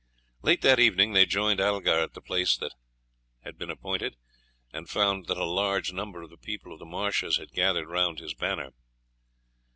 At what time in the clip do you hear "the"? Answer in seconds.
2.15-2.23, 6.31-6.37, 6.79-6.87